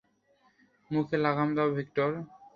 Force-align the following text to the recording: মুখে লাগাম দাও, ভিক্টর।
মুখে 0.91 1.17
লাগাম 1.25 1.49
দাও, 1.57 1.69
ভিক্টর। 1.77 2.11